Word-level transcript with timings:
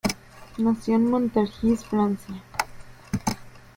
Nació 0.57 0.95
en 0.95 1.11
Montargis, 1.11 1.85
Francia. 1.85 2.41